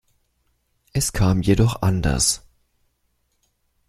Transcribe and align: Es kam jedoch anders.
Es 0.93 1.13
kam 1.13 1.43
jedoch 1.43 1.83
anders. 1.83 2.41